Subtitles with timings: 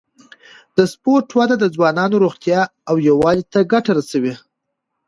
[0.77, 4.33] د سپورت وده د ځوانانو روغتیا او یووالي ته ګټه رسوي.